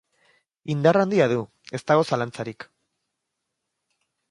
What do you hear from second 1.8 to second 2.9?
dago zalantzarik.